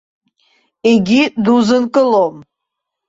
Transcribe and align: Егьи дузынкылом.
Егьи 0.91 1.21
дузынкылом. 1.43 2.35